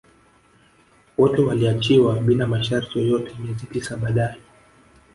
Wote 1.17 1.41
waliachiwa 1.41 2.19
bila 2.19 2.47
masharti 2.47 2.99
yoyote 2.99 3.31
miezi 3.39 3.65
tisa 3.65 3.97
baadae 3.97 4.35